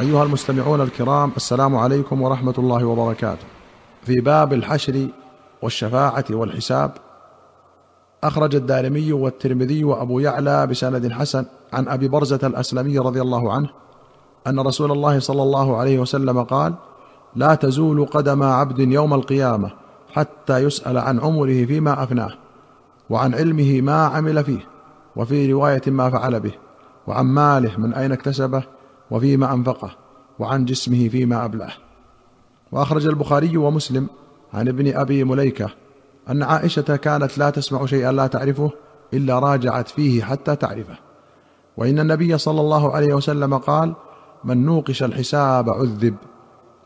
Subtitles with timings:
[0.00, 3.46] أيها المستمعون الكرام السلام عليكم ورحمة الله وبركاته.
[4.02, 5.08] في باب الحشر
[5.62, 6.92] والشفاعة والحساب
[8.24, 13.68] أخرج الدارمي والترمذي وأبو يعلى بسند حسن عن أبي برزة الأسلمي رضي الله عنه
[14.46, 16.74] أن رسول الله صلى الله عليه وسلم قال:
[17.36, 19.70] لا تزول قدم عبد يوم القيامة
[20.12, 22.32] حتى يسأل عن عمره فيما أفناه
[23.10, 24.66] وعن علمه ما عمل فيه
[25.16, 26.52] وفي رواية ما فعل به
[27.06, 28.75] وعن ماله من أين اكتسبه
[29.10, 29.90] وفيما أنفقه
[30.38, 31.72] وعن جسمه فيما أبلاه.
[32.72, 34.06] وأخرج البخاري ومسلم
[34.54, 35.70] عن ابن أبي مليكة
[36.30, 38.70] أن عائشة كانت لا تسمع شيئا لا تعرفه
[39.14, 40.98] إلا راجعت فيه حتى تعرفه.
[41.76, 43.94] وإن النبي صلى الله عليه وسلم قال
[44.44, 46.14] من نوقش الحساب عذب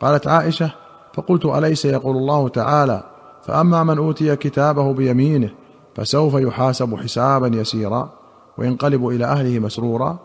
[0.01, 0.73] قالت عائشة
[1.15, 3.03] فقلت أليس يقول الله تعالى
[3.43, 5.51] فأما من أوتي كتابه بيمينه
[5.95, 8.11] فسوف يحاسب حسابا يسيرا
[8.59, 10.19] وينقلب إلى أهله مسرورا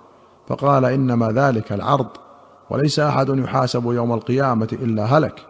[0.47, 2.07] فقال إنما ذلك العرض
[2.69, 5.45] وليس أحد يحاسب يوم القيامة إلا هلك.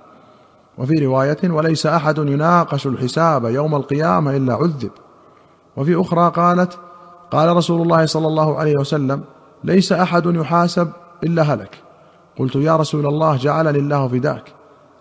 [0.77, 4.91] وفي رواية وليس أحد يناقش الحساب يوم القيامة إلا عذب.
[5.77, 6.77] وفي أخرى قالت
[7.31, 9.23] قال رسول الله صلى الله عليه وسلم
[9.63, 10.89] ليس أحد يحاسب
[11.23, 11.77] إلا هلك.
[12.39, 14.53] قلت يا رسول الله جعلني الله فداك.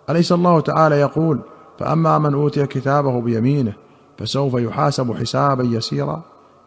[0.09, 1.39] أليس الله تعالى يقول
[1.79, 3.73] فأما من أوتي كتابه بيمينه
[4.17, 6.21] فسوف يحاسب حسابا يسيرا؟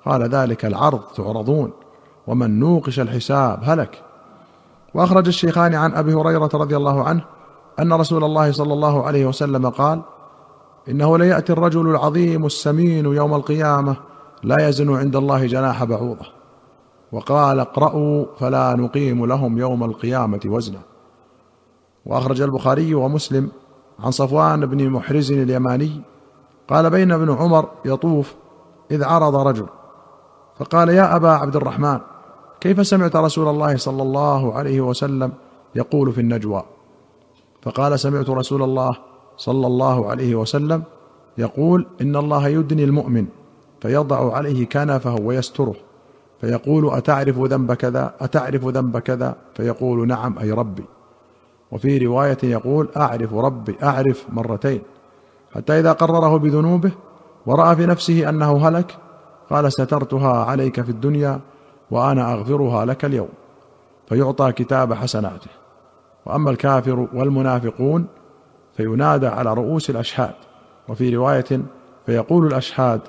[0.05, 1.73] قال ذلك العرض تعرضون.
[2.29, 4.03] ومن نوقش الحساب هلك.
[4.95, 7.25] وأخرج الشيخان عن أبي هريرة رضي الله عنه
[7.81, 10.03] أن رسول الله صلى الله عليه وسلم قال
[10.89, 13.97] إنه ليأتي الرجل العظيم السمين يوم القيامة
[14.43, 16.27] لا يزن عند الله جناح بعوضة.
[17.13, 20.81] وقال اقرأوا فلا نقيم لهم يوم القيامة وزنا.
[22.07, 23.51] وأخرج البخاري ومسلم
[24.01, 26.01] عن صفوان بن محرز اليماني
[26.69, 28.35] قال بين ابن عمر يطوف
[28.91, 29.67] إذ عرض رجل.
[30.59, 31.99] فقال يا أبا عبد الرحمن
[32.61, 35.33] كيف سمعت رسول الله صلى الله عليه وسلم
[35.75, 36.63] يقول في النجوى؟
[37.63, 38.91] فقال سمعت رسول الله
[39.37, 40.83] صلى الله عليه وسلم
[41.39, 43.27] يقول إن الله يدني المؤمن
[43.81, 45.75] فيضع عليه كنفه ويستره
[46.41, 50.85] فيقول أتعرف ذنب كذا؟ أتعرف ذنب كذا؟ فيقول نعم أي ربي.
[51.73, 54.83] وفي رواية يقول أعرف ربي أعرف مرتين.
[55.55, 56.93] حتى إذا قرره بذنوبه
[57.47, 58.97] ورأى في نفسه أنه هلك
[59.51, 61.41] قال سترتها عليك في الدنيا
[61.91, 63.29] وأنا أغفرها لك اليوم
[64.09, 65.51] فيعطى كتاب حسناته.
[66.27, 68.07] وأما الكافر والمنافقون
[68.77, 70.35] فينادى على رؤوس الأشهاد.
[70.89, 71.63] وفي رواية
[72.07, 73.01] فيقول الأشهاد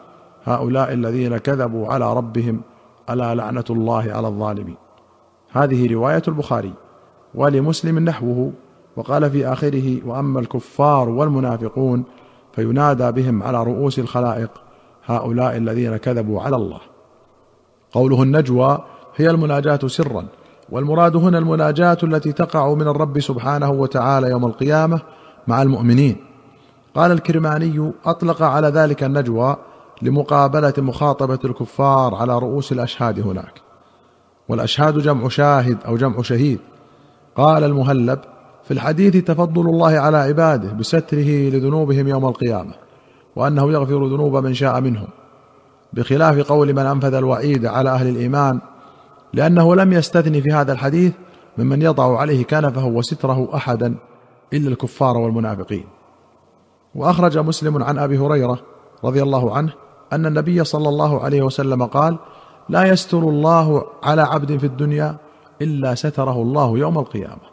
[0.45, 2.61] هؤلاء الذين كذبوا على ربهم
[3.09, 4.77] ألا لعنة الله على الظالمين.
[5.51, 6.73] هذه رواية البخاري
[7.35, 8.51] ولمسلم نحوه.
[8.95, 12.03] وقال في آخره وأما الكفار والمنافقون
[12.53, 14.51] فينادى بهم على رؤوس الخلائق
[15.05, 16.79] هؤلاء الذين كذبوا على الله.
[17.91, 18.79] قوله النجوى
[19.15, 20.25] هي المناجاة سرا
[20.69, 25.01] والمراد هنا المناجاة التي تقع من الرب سبحانه وتعالى يوم القيامة
[25.47, 26.15] مع المؤمنين.
[26.95, 29.57] قال الكرماني أطلق على ذلك النجوى
[30.01, 33.61] لمقابلة مخاطبة الكفار على رؤوس الأشهاد هناك.
[34.49, 36.59] والأشهاد جمع شاهد أو جمع شهيد.
[37.35, 38.19] قال المهلب
[38.63, 42.73] في الحديث تفضل الله على عباده بستره لذنوبهم يوم القيامة
[43.35, 45.07] وأنه يغفر ذنوب من شاء منهم.
[45.93, 48.61] بخلاف قول من أنفذ الوعيد على أهل الإيمان
[49.33, 51.13] لأنه لم يستثني في هذا الحديث
[51.57, 53.95] ممن يضع عليه كنفه وستره أحدا
[54.53, 55.85] إلا الكفار والمنافقين.
[56.95, 58.59] وأخرج مسلم عن أبي هريرة
[59.03, 59.73] رضي الله عنه
[60.13, 62.17] أن النبي صلى الله عليه وسلم قال
[62.69, 65.17] لا يستر الله على عبد في الدنيا
[65.61, 67.49] إلا ستره الله يوم القيامة.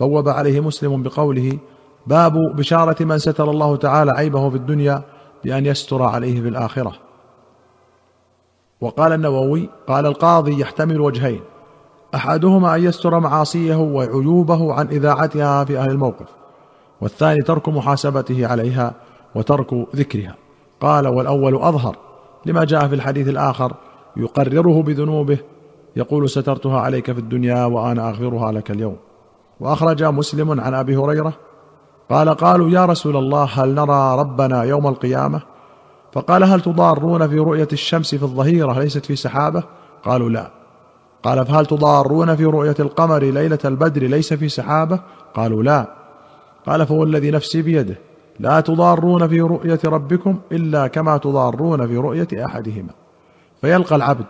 [0.00, 1.58] بوب عليه مسلم بقوله
[2.06, 5.02] باب بشارة من ستر الله تعالى عيبه في الدنيا
[5.44, 7.07] بأن يستر عليه في الآخرة.
[8.80, 11.40] وقال النووي قال القاضي يحتمل وجهين
[12.14, 16.26] أحدهما أن يستر معاصيه وعيوبه عن إذاعتها في أهل الموقف
[17.00, 18.94] والثاني ترك محاسبته عليها
[19.34, 20.34] وترك ذكرها.
[20.80, 21.96] قال والأول أظهر
[22.46, 23.72] لما جاء في الحديث الآخر
[24.16, 25.38] يقرره بذنوبه
[25.96, 28.96] يقول سترتها عليك في الدنيا وأنا أغفرها لك اليوم.
[29.60, 31.32] وأخرج مسلم عن أبي هريرة
[32.10, 35.42] قال قالوا يا رسول الله هل نرى ربنا يوم القيامة؟
[36.18, 39.62] فقال هل تضارون في رؤية الشمس في الظهيرة ليست في سحابة؟
[40.04, 40.50] قالوا لا.
[41.22, 45.00] قال فهل تضارون في رؤية القمر ليلة البدر ليس في سحابة؟
[45.34, 45.94] قالوا لا.
[46.66, 47.98] قال فوالذي نفسي بيده.
[48.40, 52.90] لا تضارون في رؤية ربكم إلا كما تضارون في رؤية أحدهما.
[53.60, 54.26] فيلقى العبد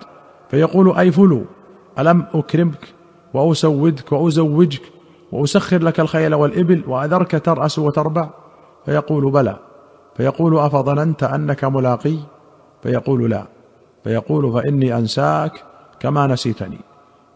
[0.50, 1.44] فيقول أي فلو
[1.98, 2.94] ألم أكرمك
[3.34, 4.82] وأسودك وأزوجك
[5.32, 8.28] وأسخر لك الخيل والإبل وأذرك ترأس وتربع؟
[8.86, 9.67] فيقول بلى.
[10.18, 12.16] فيقول أفظننت أنك ملاقي؟
[12.82, 13.44] فيقول لا.
[14.04, 15.52] فيقول فإني أنساك
[16.00, 16.78] كما نسيتني.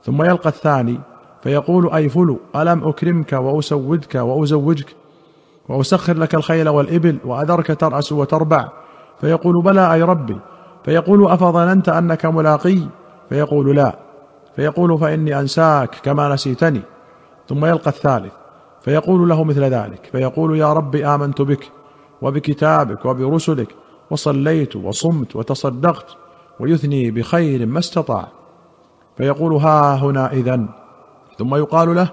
[0.04, 1.00] ثم يلقى الثاني
[1.42, 4.96] فيقول أي فلو ألم أكرمك وأسودك وأزوجك
[5.68, 8.68] وأسخر لك الخيل والإبل وأذرك ترأس وتربع؟
[9.20, 10.38] فيقول بلى أي ربي.
[10.84, 12.78] فيقول أفظننت أنك ملاقي؟
[13.28, 13.98] فيقول لا.
[14.56, 16.82] فيقول فإني أنساك كما نسيتني.
[17.48, 18.32] ثم يلقى الثالث
[18.80, 20.08] فيقول له مثل ذلك.
[20.12, 21.81] فيقول يا رب آمنت بك.
[22.22, 23.74] وبكتابك وبرسلك
[24.10, 26.06] وصليت وصمت وتصدقت
[26.60, 28.28] ويثني بخير ما استطاع.
[29.16, 30.68] فيقول ها هنا إذن.
[31.38, 32.10] ثم يقال له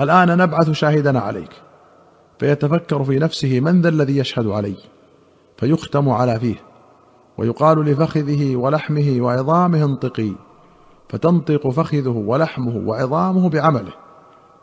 [0.00, 1.50] الآن نبعث شاهدنا عليك.
[2.38, 4.76] فيتفكر في نفسه من ذا الذي يشهد علي.
[5.56, 6.56] فيختم على فيه.
[7.38, 10.32] ويقال لفخذه ولحمه وعظامه انطقي.
[11.08, 13.92] فتنطق فخذه ولحمه وعظامه بعمله.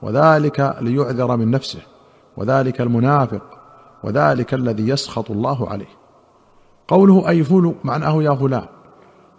[0.01, 1.81] وذلك ليعذر من نفسه.
[2.38, 3.56] وذلك المنافق.
[4.03, 5.89] وذلك الذي يسخط الله عليه.
[6.88, 8.65] قوله أي فل معناه يا فلان.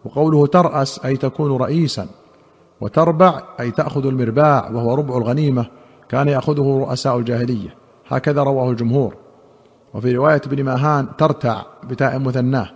[0.04, 2.06] وقوله ترأس أي تكون رئيسا.
[2.80, 5.66] وتربع أي تأخذ المرباع وهو ربع الغنيمة
[6.08, 7.74] كان يأخذه رؤساء الجاهلية.
[8.08, 9.14] هكذا رواه الجمهور.
[9.94, 12.70] وفي رواية ابن ماهان ترتع بتاء مثناه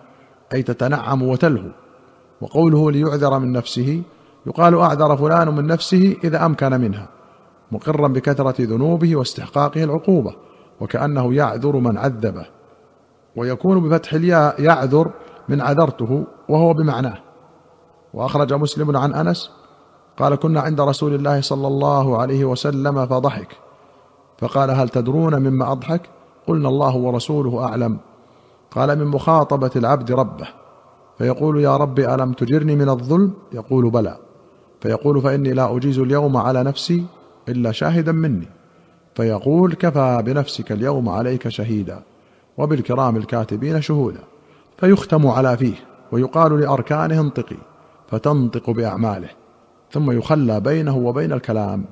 [0.55, 1.69] أي تتنعم وتلهو.
[2.41, 4.03] وقوله ليعذر من نفسه
[4.47, 7.09] يقال أعذر فلان من نفسه إذا أمكن منها.
[7.73, 10.35] مقرا بكثرة ذنوبه واستحقاقه العقوبة.
[10.83, 12.47] وكأنه يعذر من عذبه
[13.37, 15.11] ويكون بفتح الياء يعذر
[15.49, 17.19] من عذرته وهو بمعناه.
[18.15, 19.51] وأخرج مسلم عن أنس
[20.17, 23.57] قال كنا عند رسول الله صلى الله عليه وسلم فضحك
[24.39, 26.03] فقال هل تدرون مما أضحك؟
[26.47, 27.99] قلنا الله ورسوله أعلم.
[28.71, 30.49] قال من مخاطبة العبد ربه.
[31.19, 34.17] فيقول يا رب ألم تجرني من الظلم؟ يقول بلى.
[34.81, 37.07] فيقول فإني لا أجيز اليوم على نفسي
[37.49, 38.49] إلا شاهدا مني.
[39.15, 42.03] فيقول كفى بنفسك اليوم عليك شهيدا
[42.59, 44.21] وبالكرام الكاتبين شهودا
[44.77, 45.75] فيختم على فيه
[46.13, 47.57] ويقال لأركانه انطقي
[48.09, 49.29] فتنطق بأعماله
[49.91, 51.85] ثم يخلى بينه وبين الكلام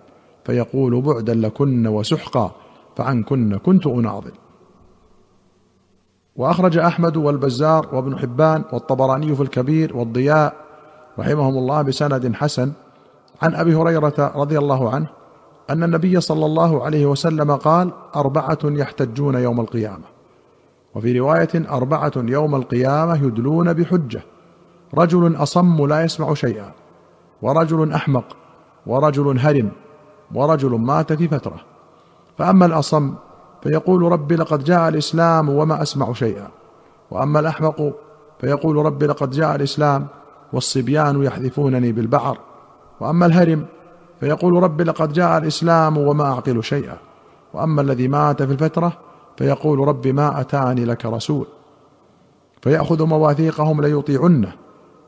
[0.45, 2.51] فيقول بعدا لكن وسحقا
[2.97, 4.33] فعنكن كنت أناضل.
[6.37, 10.55] وأخرج أحمد والبزار وابن حبان والطبراني في الكبير والضياء
[11.19, 12.73] رحمهم الله بسند حسن
[13.43, 15.07] عن أبي هريرة رضي الله عنه
[15.71, 20.05] أن النبي صلى الله عليه وسلم قال أربعة يحتجون يوم القيامة.
[20.95, 24.23] وفي رواية أربعة يوم القيامة يدلون بحجة.
[24.95, 26.73] رجل أصم لا يسمع شيئا.
[27.43, 28.37] ورجل أحمق.
[28.87, 29.71] ورجل هرم.
[30.35, 31.61] ورجل مات في فترة.
[32.39, 33.15] فأما الأصم
[33.63, 36.49] فيقول رب لقد جاء الإسلام وما أسمع شيئا.
[37.11, 37.93] وأما الأحمق
[38.41, 40.07] فيقول رب لقد جاء الإسلام
[40.53, 42.39] والصبيان يحذفونني بالبعر.
[43.01, 43.67] وأما الهرم
[44.21, 46.97] فيقول رب لقد جاء الإسلام وما أعقل شيئا
[47.55, 48.93] وأما الذي مات في الفترة
[49.37, 51.47] فيقول رب ما أتاني لك رسول.
[52.63, 54.53] فيأخذ مواثيقهم ليطيعنه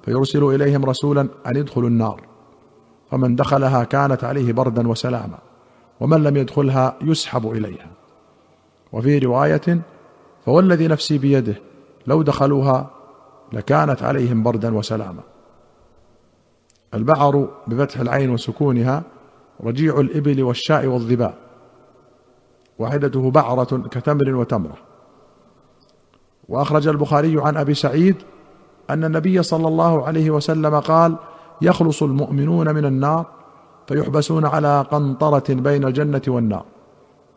[0.05, 2.21] فيرسل إليهم رسولا أن ادخلوا النار.
[3.11, 5.39] فمن دخلها كانت عليه بردا وسلاما
[6.01, 7.91] ومن لم يدخلها يسحب إليها.
[8.93, 9.81] وفي رواية
[10.47, 11.55] فوالذي نفسي بيده
[12.07, 12.91] لو دخلوها
[13.53, 15.32] لكانت عليهم بردا وسلاما.
[16.95, 19.03] البعر بفتح العين وسكونها
[19.65, 21.35] رجيع الإبل والشاء والظباء
[22.79, 24.77] واحدته بعرة كتمر وتمرة.
[26.49, 28.17] وأخرج البخاري عن أبي سعيد
[28.91, 31.17] أن النبي صلى الله عليه وسلم قال
[31.63, 33.27] يخلص المؤمنون من النار
[33.87, 36.65] فيحبسون على قنطرة بين الجنة والنار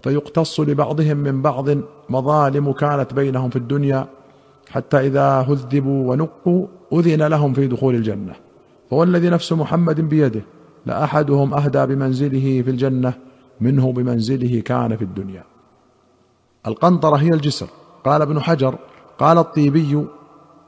[0.04, 1.66] فيقتص لبعضهم من بعض
[2.10, 4.08] مظالم كانت بينهم في الدنيا
[4.70, 8.45] حتى إذا هذبوا ونقوا أذن لهم في دخول الجنة.
[8.90, 10.42] فوالذي نفس محمد بيده.
[10.86, 13.14] لاحدهم أهدى بمنزله في الجنة
[13.62, 15.44] منه بمنزله كان في الدنيا.
[16.68, 17.68] القنطرة هي الجسر.
[18.06, 18.76] قال ابن حجر
[19.18, 20.06] قال الطيبي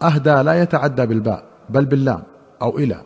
[0.02, 2.24] أهدى لا يتعدى بالباء بل باللام
[2.62, 3.02] أو إلى.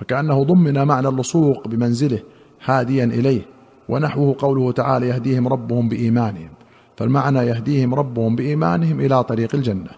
[0.00, 2.22] فكأنه ضمن معنى اللصوق بمنزله
[2.64, 3.42] هاديا إليه
[3.88, 6.50] ونحوه قوله تعالى يهديهم ربهم بإيمانهم.
[6.96, 9.90] فالمعنى يهديهم ربهم بإيمانهم إلى طريق الجنة.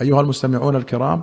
[0.00, 1.22] أيها المستمعون الكرام